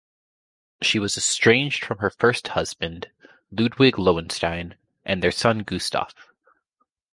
[0.81, 3.11] She was estranged from her first husband,
[3.51, 4.73] Ludwig Lowenstein,
[5.05, 6.15] and their son Gustaf.